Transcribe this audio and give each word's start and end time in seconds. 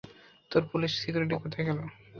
তোর 0.51 0.61
police 0.71 0.91
security 1.01 1.35
কোথায় 1.43 1.65
গেলো? 1.67 1.83